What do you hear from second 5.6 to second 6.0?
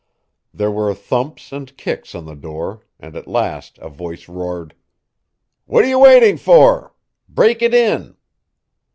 "What are you